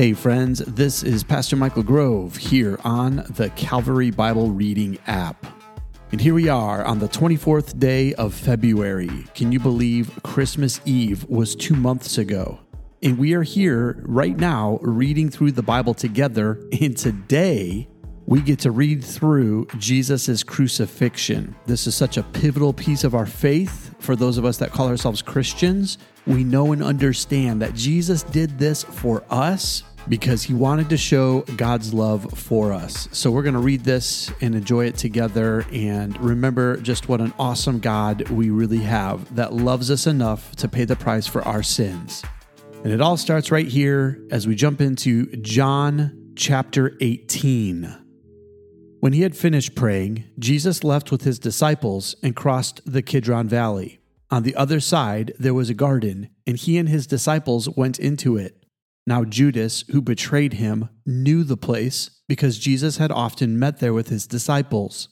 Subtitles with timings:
[0.00, 5.44] Hey, friends, this is Pastor Michael Grove here on the Calvary Bible Reading app.
[6.10, 9.10] And here we are on the 24th day of February.
[9.34, 12.60] Can you believe Christmas Eve was two months ago?
[13.02, 16.58] And we are here right now reading through the Bible together.
[16.80, 17.86] And today,
[18.24, 21.54] we get to read through Jesus' crucifixion.
[21.66, 24.88] This is such a pivotal piece of our faith for those of us that call
[24.88, 25.98] ourselves Christians.
[26.26, 31.42] We know and understand that Jesus did this for us because he wanted to show
[31.56, 33.08] God's love for us.
[33.12, 37.32] So we're going to read this and enjoy it together and remember just what an
[37.38, 41.62] awesome God we really have that loves us enough to pay the price for our
[41.62, 42.22] sins.
[42.82, 47.96] And it all starts right here as we jump into John chapter 18.
[49.00, 54.00] When he had finished praying, Jesus left with his disciples and crossed the Kidron Valley.
[54.30, 58.36] On the other side, there was a garden, and he and his disciples went into
[58.36, 58.59] it.
[59.06, 64.08] Now, Judas, who betrayed him, knew the place because Jesus had often met there with
[64.08, 65.08] his disciples.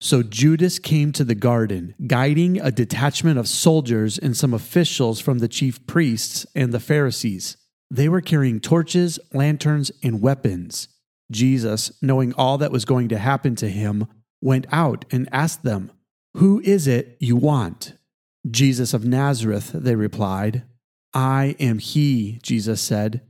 [0.00, 5.38] So Judas came to the garden, guiding a detachment of soldiers and some officials from
[5.38, 7.56] the chief priests and the Pharisees.
[7.90, 10.88] They were carrying torches, lanterns, and weapons.
[11.30, 14.06] Jesus, knowing all that was going to happen to him,
[14.40, 15.90] went out and asked them,
[16.34, 17.94] Who is it you want?
[18.48, 20.62] Jesus of Nazareth, they replied.
[21.16, 23.22] I am he, Jesus said.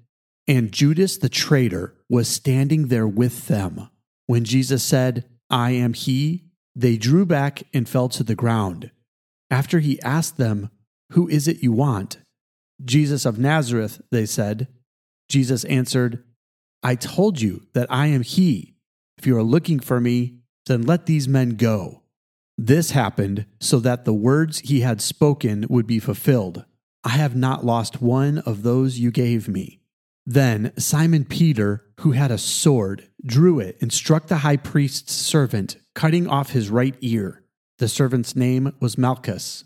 [0.48, 3.88] And Judas the traitor was standing there with them.
[4.26, 8.90] When Jesus said, I am he, they drew back and fell to the ground.
[9.52, 10.70] After he asked them,
[11.12, 12.18] Who is it you want?
[12.84, 14.66] Jesus of Nazareth, they said.
[15.28, 16.24] Jesus answered,
[16.82, 18.74] I told you that I am he.
[19.16, 22.02] If you are looking for me, then let these men go.
[22.58, 26.64] This happened so that the words he had spoken would be fulfilled.
[27.06, 29.78] I have not lost one of those you gave me.
[30.26, 35.76] Then Simon Peter, who had a sword, drew it and struck the high priest's servant,
[35.94, 37.44] cutting off his right ear.
[37.78, 39.64] The servant's name was Malchus.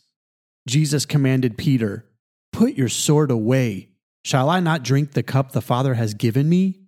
[0.69, 2.05] Jesus commanded Peter,
[2.53, 3.89] Put your sword away.
[4.23, 6.83] Shall I not drink the cup the Father has given me?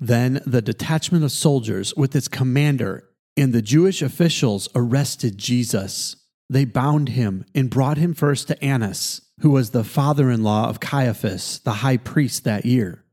[0.00, 6.16] Then the detachment of soldiers with its commander and the Jewish officials arrested Jesus.
[6.48, 10.68] They bound him and brought him first to Annas, who was the father in law
[10.68, 13.04] of Caiaphas, the high priest that year.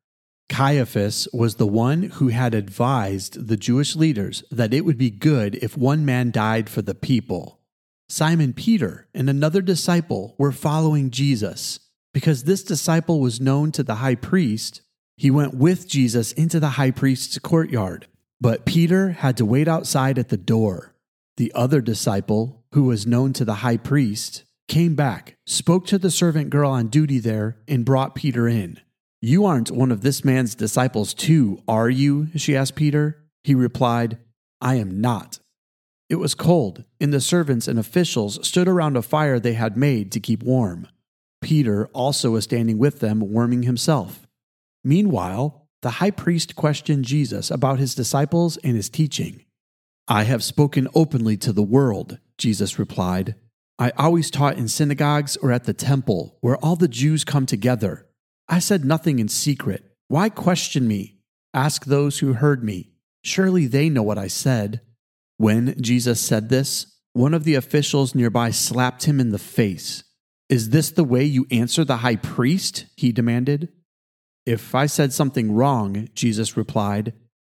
[0.50, 5.56] Caiaphas was the one who had advised the Jewish leaders that it would be good
[5.56, 7.60] if one man died for the people.
[8.08, 11.80] Simon Peter and another disciple were following Jesus.
[12.14, 14.82] Because this disciple was known to the high priest,
[15.18, 18.08] he went with Jesus into the high priest's courtyard,
[18.40, 20.96] but Peter had to wait outside at the door.
[21.38, 26.12] The other disciple, who was known to the high priest, came back, spoke to the
[26.12, 28.80] servant girl on duty there, and brought Peter in.
[29.22, 32.28] You aren't one of this man's disciples, too, are you?
[32.36, 33.24] she asked Peter.
[33.44, 34.18] He replied,
[34.62, 35.40] I am not.
[36.10, 40.12] It was cold, and the servants and officials stood around a fire they had made
[40.12, 40.88] to keep warm.
[41.42, 44.28] Peter also was standing with them, warming himself.
[44.84, 49.44] Meanwhile, the high priest questioned Jesus about his disciples and his teaching.
[50.08, 53.36] I have spoken openly to the world, Jesus replied.
[53.78, 58.08] I always taught in synagogues or at the temple, where all the Jews come together.
[58.48, 59.84] I said nothing in secret.
[60.08, 61.18] Why question me?
[61.54, 62.92] Ask those who heard me.
[63.24, 64.82] Surely they know what I said.
[65.38, 70.04] When Jesus said this, one of the officials nearby slapped him in the face.
[70.48, 72.86] Is this the way you answer the high priest?
[72.96, 73.70] he demanded.
[74.46, 77.14] If I said something wrong, Jesus replied,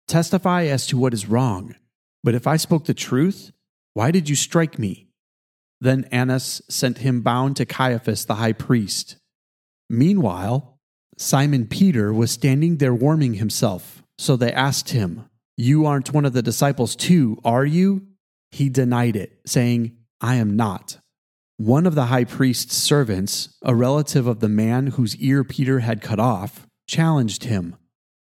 [0.08, 1.76] testify as to what is wrong.
[2.24, 3.52] But if I spoke the truth,
[3.94, 5.07] why did you strike me?
[5.80, 9.18] Then Annas sent him bound to Caiaphas the high priest.
[9.90, 10.80] Meanwhile,
[11.18, 14.04] Simon Peter was standing there warming himself.
[14.18, 18.08] So they asked him, You aren't one of the disciples too, are you?
[18.52, 20.98] He denied it, saying, I am not.
[21.58, 26.02] One of the high priest's servants, a relative of the man whose ear Peter had
[26.02, 27.76] cut off, challenged him.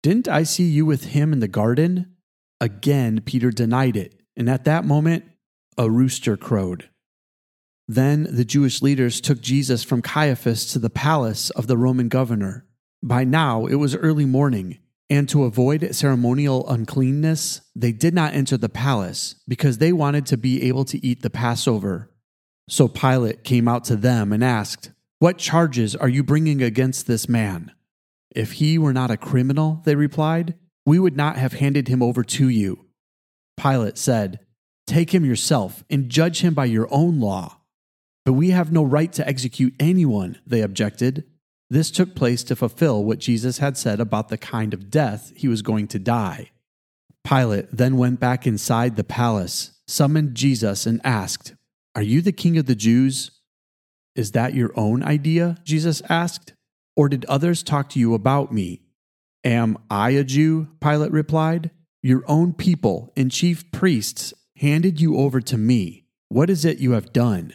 [0.02, 2.14] Didn't I see you with him in the garden?
[2.60, 5.25] Again, Peter denied it, and at that moment,
[5.76, 6.88] a rooster crowed.
[7.88, 12.66] Then the Jewish leaders took Jesus from Caiaphas to the palace of the Roman governor.
[13.02, 14.78] By now it was early morning,
[15.08, 20.36] and to avoid ceremonial uncleanness, they did not enter the palace because they wanted to
[20.36, 22.10] be able to eat the Passover.
[22.68, 24.90] So Pilate came out to them and asked,
[25.20, 27.72] What charges are you bringing against this man?
[28.34, 30.54] If he were not a criminal, they replied,
[30.86, 32.86] we would not have handed him over to you.
[33.56, 34.38] Pilate said,
[34.86, 37.58] Take him yourself and judge him by your own law.
[38.26, 41.25] But we have no right to execute anyone, they objected.
[41.70, 45.46] This took place to fulfill what Jesus had said about the kind of death he
[45.46, 46.50] was going to die.
[47.25, 51.55] Pilate then went back inside the palace, summoned Jesus, and asked,
[51.94, 53.31] Are you the king of the Jews?
[54.17, 55.58] Is that your own idea?
[55.62, 56.52] Jesus asked.
[56.96, 58.81] Or did others talk to you about me?
[59.44, 60.67] Am I a Jew?
[60.81, 61.70] Pilate replied.
[62.02, 66.06] Your own people and chief priests handed you over to me.
[66.29, 67.55] What is it you have done?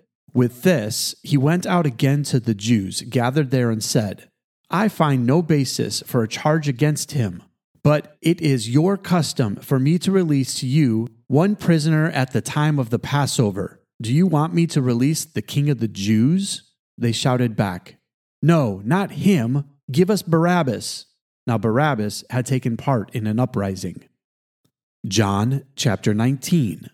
[0.33, 4.29] With this, he went out again to the Jews gathered there and said,
[4.69, 7.43] I find no basis for a charge against him,
[7.83, 12.41] but it is your custom for me to release to you one prisoner at the
[12.41, 13.81] time of the Passover.
[14.01, 16.71] Do you want me to release the king of the Jews?
[16.97, 17.97] They shouted back,
[18.41, 19.65] No, not him.
[19.91, 21.07] Give us Barabbas.
[21.45, 24.05] Now Barabbas had taken part in an uprising.
[25.05, 26.89] John chapter 19.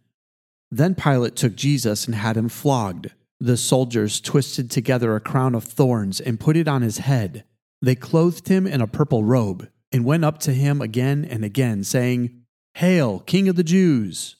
[0.71, 3.11] Then Pilate took Jesus and had him flogged.
[3.39, 7.43] The soldiers twisted together a crown of thorns and put it on his head.
[7.81, 11.83] They clothed him in a purple robe and went up to him again and again,
[11.83, 12.41] saying,
[12.75, 14.35] Hail, King of the Jews!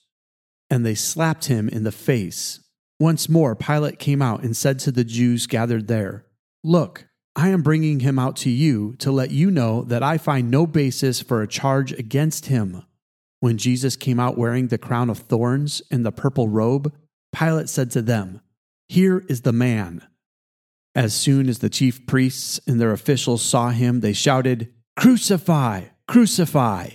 [0.70, 2.60] And they slapped him in the face.
[3.00, 6.26] Once more, Pilate came out and said to the Jews gathered there,
[6.64, 10.50] Look, I am bringing him out to you to let you know that I find
[10.50, 12.84] no basis for a charge against him.
[13.40, 16.92] When Jesus came out wearing the crown of thorns and the purple robe,
[17.32, 18.42] Pilate said to them,
[18.89, 20.06] here is the man.
[20.95, 25.86] As soon as the chief priests and their officials saw him, they shouted, Crucify!
[26.07, 26.89] Crucify!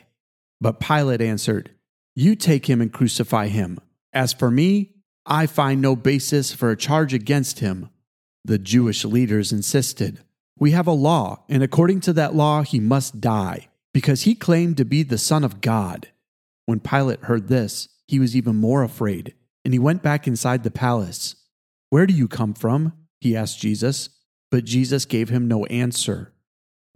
[0.61, 1.71] But Pilate answered,
[2.15, 3.79] You take him and crucify him.
[4.13, 4.95] As for me,
[5.25, 7.91] I find no basis for a charge against him.
[8.45, 10.21] The Jewish leaders insisted,
[10.59, 14.79] We have a law, and according to that law, he must die, because he claimed
[14.79, 16.09] to be the Son of God.
[16.67, 19.35] When Pilate heard this, he was even more afraid,
[19.65, 21.37] and he went back inside the palace.
[21.93, 22.95] Where do you come from?
[23.21, 24.09] He asked Jesus,
[24.51, 26.33] but Jesus gave him no answer.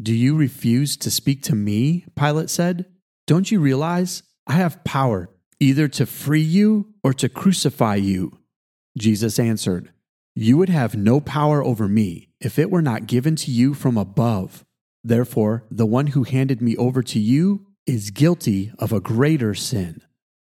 [0.01, 2.07] Do you refuse to speak to me?
[2.17, 2.87] Pilate said.
[3.27, 5.29] Don't you realize I have power
[5.61, 8.39] either to free you or to crucify you?
[8.97, 9.93] Jesus answered,
[10.35, 13.99] You would have no power over me if it were not given to you from
[13.99, 14.65] above.
[15.05, 20.01] Therefore, the one who handed me over to you is guilty of a greater sin.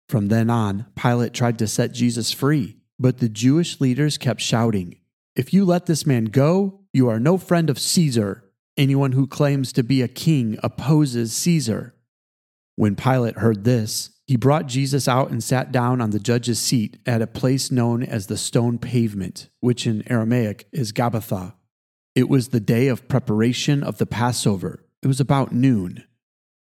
[0.09, 4.97] From then on, Pilate tried to set Jesus free but the Jewish leaders kept shouting,
[5.35, 8.45] If you let this man go, you are no friend of Caesar.
[8.77, 11.95] Anyone who claims to be a king opposes Caesar.
[12.77, 16.99] When Pilate heard this, he brought Jesus out and sat down on the judge's seat
[17.07, 21.55] at a place known as the stone pavement, which in Aramaic is Gabbatha.
[22.15, 24.85] It was the day of preparation of the Passover.
[25.03, 26.05] It was about noon.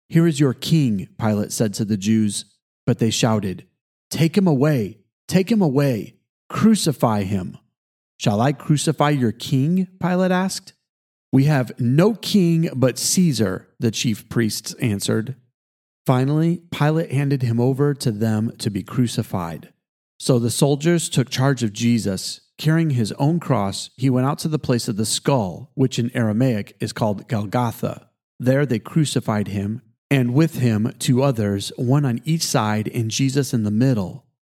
[0.08, 2.46] Here is your king, Pilate said to the Jews.
[2.86, 3.66] But they shouted,
[4.10, 5.04] Take him away!
[5.26, 6.13] Take him away,
[6.48, 7.58] crucify him.
[8.18, 9.88] Shall I crucify your king?
[10.00, 10.72] Pilate asked.
[11.32, 15.34] We have no king but Caesar, the chief priests answered.
[16.06, 19.72] Finally, Pilate handed him over to them to be crucified.
[20.18, 22.40] So the soldiers took charge of Jesus.
[22.56, 26.16] Carrying his own cross, he went out to the place of the skull, which in
[26.16, 28.08] Aramaic is called Golgotha.
[28.38, 33.52] There they crucified him, and with him two others, one on each side and Jesus
[33.52, 34.23] in the middle.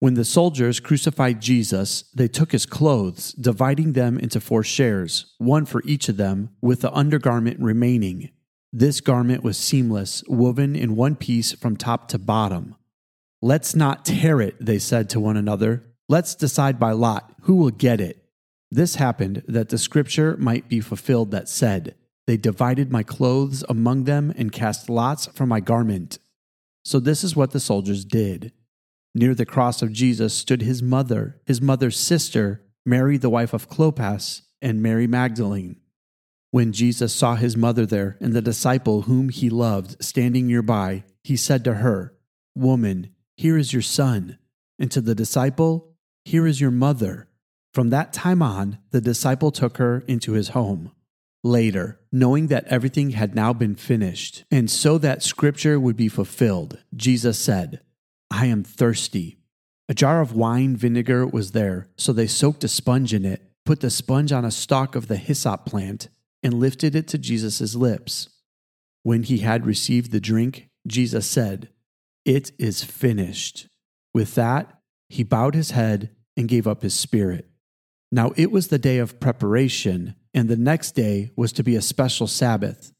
[0.00, 5.66] When the soldiers crucified Jesus, they took his clothes, dividing them into four shares, one
[5.66, 8.30] for each of them, with the undergarment remaining.
[8.72, 12.76] This garment was seamless, woven in one piece from top to bottom.
[13.42, 15.84] Let's not tear it, they said to one another.
[16.08, 18.24] Let's decide by lot who will get it.
[18.70, 21.94] This happened that the scripture might be fulfilled that said,
[22.26, 26.18] They divided my clothes among them and cast lots for my garment.
[26.84, 28.52] So this is what the soldiers did.
[29.14, 33.68] Near the cross of Jesus stood his mother, his mother's sister, Mary, the wife of
[33.68, 35.80] Clopas, and Mary Magdalene.
[36.52, 41.36] When Jesus saw his mother there and the disciple whom he loved standing nearby, he
[41.36, 42.14] said to her,
[42.54, 44.38] Woman, here is your son.
[44.78, 47.28] And to the disciple, Here is your mother.
[47.72, 50.92] From that time on, the disciple took her into his home.
[51.42, 56.78] Later, knowing that everything had now been finished, and so that scripture would be fulfilled,
[56.94, 57.80] Jesus said,
[58.30, 59.38] I am thirsty.
[59.88, 63.80] A jar of wine vinegar was there, so they soaked a sponge in it, put
[63.80, 66.08] the sponge on a stalk of the hyssop plant,
[66.42, 68.28] and lifted it to Jesus' lips.
[69.02, 71.70] When he had received the drink, Jesus said,
[72.24, 73.66] It is finished.
[74.14, 77.50] With that, he bowed his head and gave up his spirit.
[78.12, 81.82] Now it was the day of preparation, and the next day was to be a
[81.82, 82.92] special Sabbath.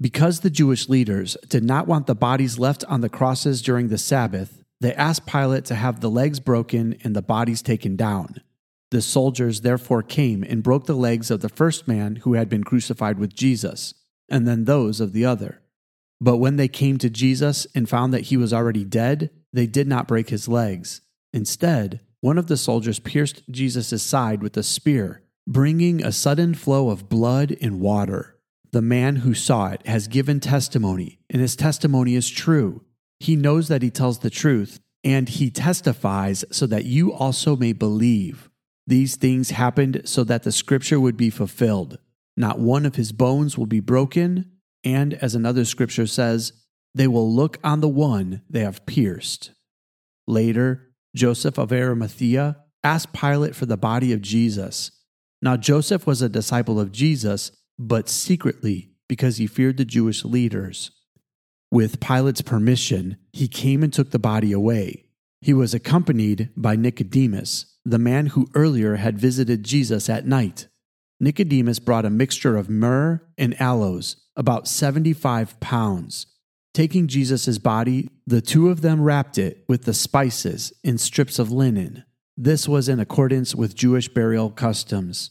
[0.00, 3.98] Because the Jewish leaders did not want the bodies left on the crosses during the
[3.98, 8.40] Sabbath, they asked Pilate to have the legs broken and the bodies taken down.
[8.90, 12.64] The soldiers therefore came and broke the legs of the first man who had been
[12.64, 13.94] crucified with Jesus,
[14.28, 15.60] and then those of the other.
[16.20, 19.86] But when they came to Jesus and found that he was already dead, they did
[19.86, 21.00] not break his legs.
[21.32, 26.90] Instead, one of the soldiers pierced Jesus' side with a spear, bringing a sudden flow
[26.90, 28.36] of blood and water.
[28.70, 32.82] The man who saw it has given testimony, and his testimony is true.
[33.20, 37.72] He knows that he tells the truth, and he testifies so that you also may
[37.72, 38.48] believe.
[38.86, 41.98] These things happened so that the scripture would be fulfilled.
[42.36, 44.52] Not one of his bones will be broken,
[44.84, 46.52] and as another scripture says,
[46.94, 49.50] they will look on the one they have pierced.
[50.26, 54.90] Later, Joseph of Arimathea asked Pilate for the body of Jesus.
[55.42, 60.90] Now, Joseph was a disciple of Jesus, but secretly because he feared the Jewish leaders.
[61.70, 65.04] With Pilate's permission, he came and took the body away.
[65.40, 70.68] He was accompanied by Nicodemus, the man who earlier had visited Jesus at night.
[71.20, 76.26] Nicodemus brought a mixture of myrrh and aloes, about 75 pounds.
[76.72, 81.50] Taking Jesus' body, the two of them wrapped it with the spices in strips of
[81.50, 82.04] linen.
[82.36, 85.30] This was in accordance with Jewish burial customs.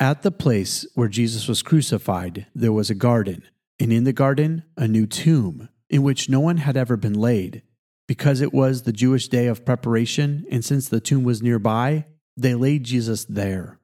[0.00, 3.44] At the place where Jesus was crucified, there was a garden,
[3.84, 7.60] and in the garden, a new tomb, in which no one had ever been laid.
[8.08, 12.54] Because it was the Jewish day of preparation, and since the tomb was nearby, they
[12.54, 13.78] laid Jesus there.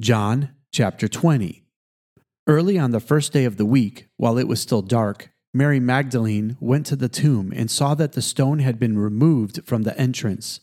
[0.00, 1.64] John chapter 20.
[2.48, 6.56] Early on the first day of the week, while it was still dark, Mary Magdalene
[6.58, 10.58] went to the tomb and saw that the stone had been removed from the entrance.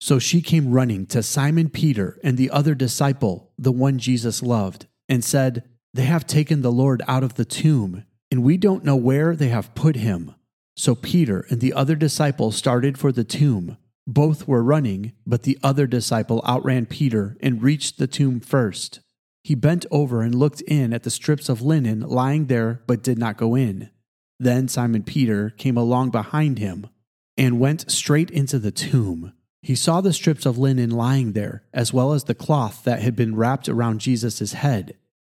[0.00, 4.86] So she came running to Simon Peter and the other disciple, the one Jesus loved,
[5.06, 5.64] and said,
[5.94, 9.48] They have taken the Lord out of the tomb, and we don't know where they
[9.48, 10.34] have put him.
[10.76, 13.78] So Peter and the other disciple started for the tomb.
[14.06, 19.00] Both were running, but the other disciple outran Peter and reached the tomb first.
[19.42, 23.18] He bent over and looked in at the strips of linen lying there, but did
[23.18, 23.90] not go in.
[24.38, 26.86] Then Simon Peter came along behind him
[27.36, 29.32] and went straight into the tomb.
[29.62, 33.16] He saw the strips of linen lying there, as well as the cloth that had
[33.16, 34.96] been wrapped around Jesus' head.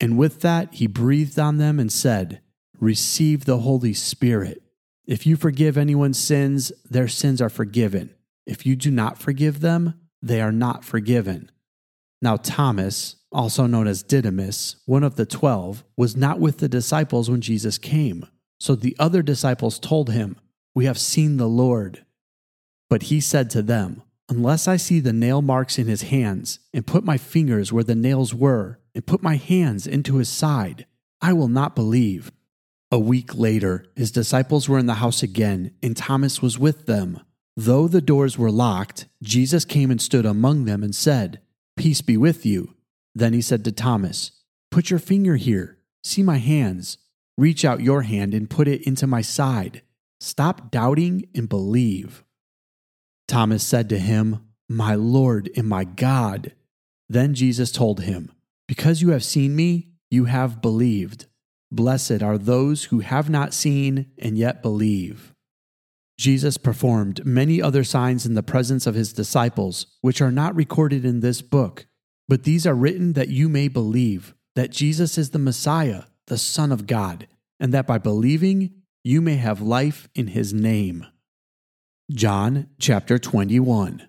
[0.00, 2.40] And with that, he breathed on them and said,
[2.80, 4.62] Receive the Holy Spirit.
[5.06, 8.14] If you forgive anyone's sins, their sins are forgiven.
[8.46, 11.50] If you do not forgive them, they are not forgiven.
[12.20, 17.30] Now, Thomas, also known as Didymus, one of the twelve, was not with the disciples
[17.30, 18.26] when Jesus came.
[18.60, 20.36] So the other disciples told him,
[20.74, 22.04] We have seen the Lord.
[22.88, 26.86] But he said to them, Unless I see the nail marks in his hands, and
[26.86, 30.84] put my fingers where the nails were, and put my hands into his side,
[31.20, 32.32] I will not believe.
[32.90, 37.20] A week later, his disciples were in the house again, and Thomas was with them.
[37.56, 41.40] Though the doors were locked, Jesus came and stood among them and said,
[41.76, 42.74] Peace be with you.
[43.14, 44.32] Then he said to Thomas,
[44.72, 46.98] Put your finger here, see my hands.
[47.36, 49.82] Reach out your hand and put it into my side.
[50.18, 52.24] Stop doubting and believe.
[53.28, 56.50] Thomas said to him, My Lord and my God.
[57.08, 58.32] Then Jesus told him,
[58.68, 61.26] Because you have seen me, you have believed.
[61.72, 65.34] Blessed are those who have not seen and yet believe.
[66.18, 71.04] Jesus performed many other signs in the presence of his disciples, which are not recorded
[71.04, 71.86] in this book,
[72.28, 76.72] but these are written that you may believe that Jesus is the Messiah, the Son
[76.72, 77.28] of God,
[77.60, 81.06] and that by believing you may have life in his name.
[82.10, 84.08] John chapter 21.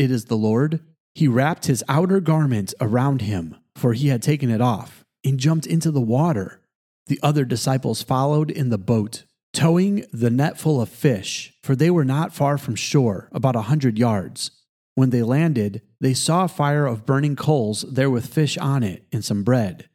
[0.00, 0.80] it is the Lord,
[1.14, 5.66] he wrapped his outer garment around him, for he had taken it off, and jumped
[5.66, 6.62] into the water.
[7.08, 11.90] The other disciples followed in the boat, towing the net full of fish, for they
[11.90, 14.52] were not far from shore, about a hundred yards.
[14.94, 19.04] When they landed, they saw a fire of burning coals there with fish on it
[19.12, 19.90] and some bread.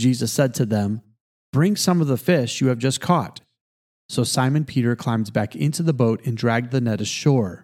[0.00, 1.00] Jesus said to them,
[1.52, 3.40] Bring some of the fish you have just caught.
[4.08, 7.63] So Simon Peter climbed back into the boat and dragged the net ashore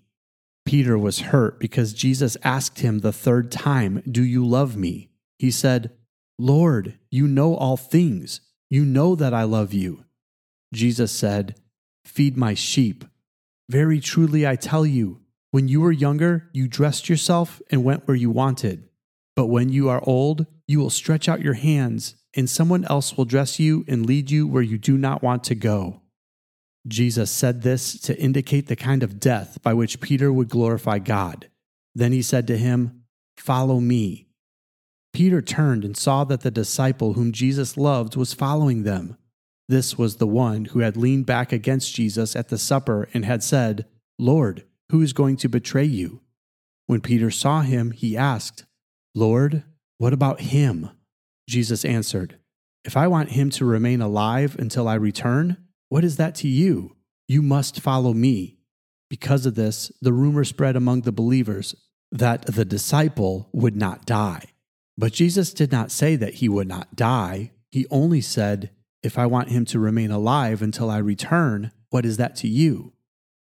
[0.71, 5.09] Peter was hurt because Jesus asked him the third time, Do you love me?
[5.37, 5.91] He said,
[6.39, 8.39] Lord, you know all things.
[8.69, 10.05] You know that I love you.
[10.73, 11.55] Jesus said,
[12.05, 13.03] Feed my sheep.
[13.67, 18.15] Very truly I tell you, when you were younger, you dressed yourself and went where
[18.15, 18.87] you wanted.
[19.35, 23.25] But when you are old, you will stretch out your hands, and someone else will
[23.25, 26.00] dress you and lead you where you do not want to go.
[26.87, 31.49] Jesus said this to indicate the kind of death by which Peter would glorify God.
[31.93, 33.03] Then he said to him,
[33.37, 34.27] Follow me.
[35.13, 39.17] Peter turned and saw that the disciple whom Jesus loved was following them.
[39.67, 43.43] This was the one who had leaned back against Jesus at the supper and had
[43.43, 43.85] said,
[44.17, 46.21] Lord, who is going to betray you?
[46.87, 48.65] When Peter saw him, he asked,
[49.15, 49.63] Lord,
[49.97, 50.89] what about him?
[51.47, 52.37] Jesus answered,
[52.83, 55.57] If I want him to remain alive until I return,
[55.91, 56.95] what is that to you?
[57.27, 58.59] You must follow me.
[59.09, 61.75] Because of this, the rumor spread among the believers
[62.13, 64.45] that the disciple would not die.
[64.97, 67.51] But Jesus did not say that he would not die.
[67.71, 68.71] He only said,
[69.03, 72.93] If I want him to remain alive until I return, what is that to you?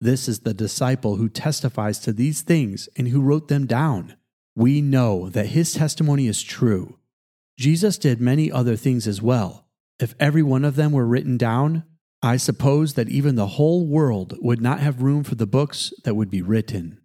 [0.01, 4.17] This is the disciple who testifies to these things and who wrote them down.
[4.57, 6.99] We know that his testimony is true.
[7.57, 9.69] Jesus did many other things as well.
[10.01, 11.85] If every one of them were written down,
[12.25, 16.15] I suppose that even the whole world would not have room for the books that
[16.15, 16.99] would be written.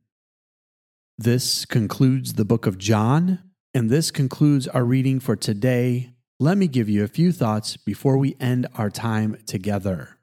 [1.18, 3.40] This concludes the book of John,
[3.74, 6.14] and this concludes our reading for today.
[6.40, 10.20] Let me give you a few thoughts before we end our time together.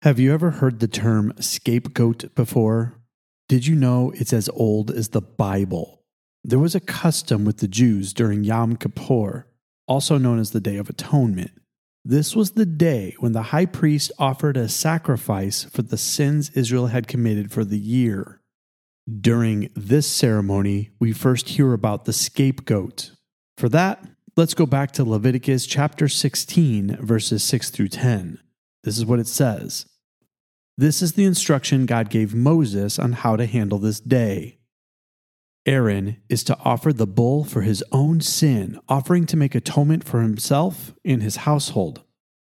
[0.00, 2.98] Have you ever heard the term scapegoat before?
[3.46, 6.02] Did you know it's as old as the Bible?
[6.42, 9.48] There was a custom with the Jews during Yom Kippur,
[9.86, 11.50] also known as the Day of Atonement.
[12.04, 16.86] This was the day when the high priest offered a sacrifice for the sins Israel
[16.86, 18.40] had committed for the year.
[19.20, 23.12] During this ceremony, we first hear about the scapegoat.
[23.58, 24.02] For that,
[24.36, 28.38] let's go back to Leviticus chapter 16, verses 6 through 10.
[28.82, 29.84] This is what it says
[30.78, 34.59] This is the instruction God gave Moses on how to handle this day.
[35.66, 40.22] Aaron is to offer the bull for his own sin, offering to make atonement for
[40.22, 42.02] himself and his household.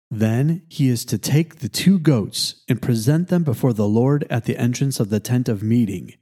[0.10, 4.46] Then he is to take the two goats and present them before the Lord at
[4.46, 6.14] the entrance of the tent of meeting.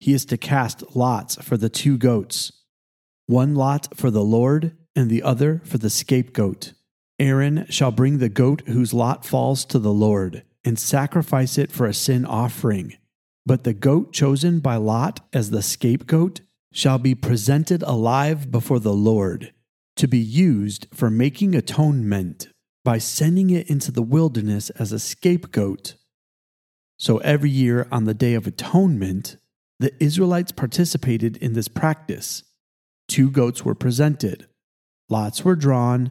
[0.00, 2.52] He is to cast lots for the two goats,
[3.26, 6.72] one lot for the Lord and the other for the scapegoat.
[7.18, 11.86] Aaron shall bring the goat whose lot falls to the Lord and sacrifice it for
[11.86, 12.96] a sin offering.
[13.46, 16.40] But the goat chosen by Lot as the scapegoat
[16.72, 19.52] shall be presented alive before the Lord,
[19.96, 22.48] to be used for making atonement
[22.84, 25.94] by sending it into the wilderness as a scapegoat.
[26.98, 29.36] So every year on the Day of Atonement,
[29.78, 32.44] the Israelites participated in this practice.
[33.08, 34.46] Two goats were presented,
[35.08, 36.10] lots were drawn,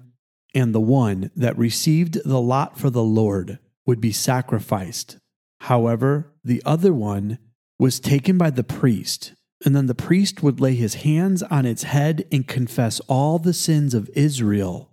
[0.54, 5.18] and the one that received the lot for the Lord would be sacrificed.
[5.62, 7.40] However, the other one
[7.80, 9.34] was taken by the priest,
[9.66, 13.54] and then the priest would lay his hands on its head and confess all the
[13.54, 14.92] sins of Israel.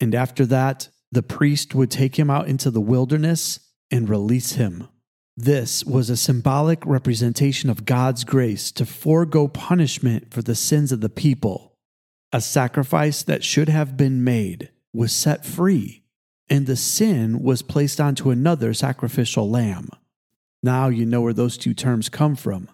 [0.00, 4.88] And after that, the priest would take him out into the wilderness and release him.
[5.36, 11.00] This was a symbolic representation of God's grace to forego punishment for the sins of
[11.00, 11.76] the people.
[12.32, 16.04] A sacrifice that should have been made was set free,
[16.48, 19.88] and the sin was placed onto another sacrificial lamb.
[20.62, 22.68] Now you know where those two terms come from.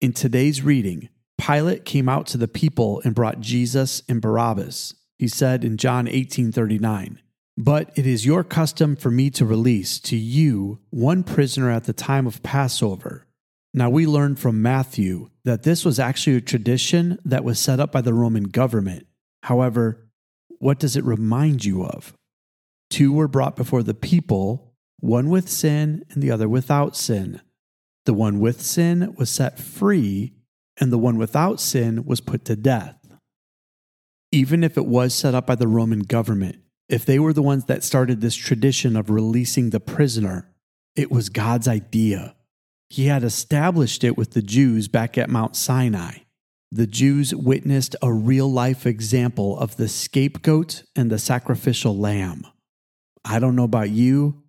[0.00, 1.08] In today's reading,
[1.38, 4.94] Pilate came out to the people and brought Jesus and Barabbas.
[5.18, 7.20] He said in John 18:39,
[7.56, 11.92] "But it is your custom for me to release to you one prisoner at the
[11.92, 13.26] time of Passover."
[13.72, 17.90] Now we learn from Matthew that this was actually a tradition that was set up
[17.90, 19.06] by the Roman government.
[19.44, 20.10] However,
[20.58, 22.14] what does it remind you of?
[22.90, 24.73] Two were brought before the people,
[25.04, 27.38] one with sin and the other without sin.
[28.06, 30.32] The one with sin was set free,
[30.80, 32.98] and the one without sin was put to death.
[34.32, 36.56] Even if it was set up by the Roman government,
[36.88, 40.50] if they were the ones that started this tradition of releasing the prisoner,
[40.96, 42.34] it was God's idea.
[42.88, 46.20] He had established it with the Jews back at Mount Sinai.
[46.72, 52.46] The Jews witnessed a real life example of the scapegoat and the sacrificial lamb.
[53.22, 54.43] I don't know about you,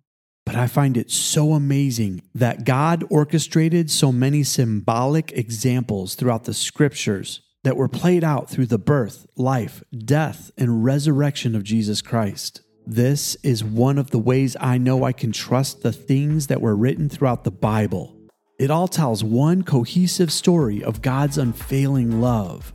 [0.46, 6.54] but I find it so amazing that God orchestrated so many symbolic examples throughout the
[6.54, 12.62] scriptures that were played out through the birth, life, death, and resurrection of Jesus Christ.
[12.86, 16.76] This is one of the ways I know I can trust the things that were
[16.76, 18.16] written throughout the Bible.
[18.60, 22.72] It all tells one cohesive story of God's unfailing love.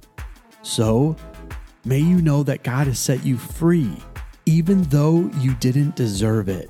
[0.62, 1.16] So,
[1.86, 3.96] may you know that God has set you free,
[4.46, 6.70] even though you didn't deserve it.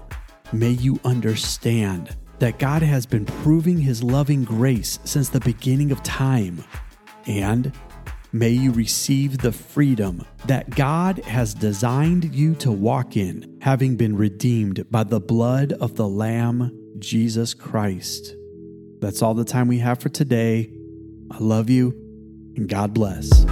[0.53, 6.03] May you understand that God has been proving his loving grace since the beginning of
[6.03, 6.65] time.
[7.25, 7.71] And
[8.33, 14.17] may you receive the freedom that God has designed you to walk in, having been
[14.17, 18.35] redeemed by the blood of the Lamb, Jesus Christ.
[18.99, 20.73] That's all the time we have for today.
[21.31, 21.93] I love you,
[22.57, 23.45] and God bless.